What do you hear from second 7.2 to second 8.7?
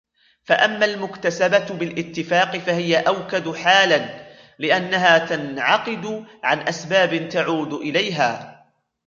تَعُودُ إلَيْهَا